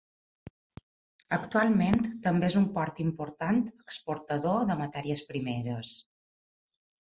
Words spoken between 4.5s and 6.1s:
de matèries primeres.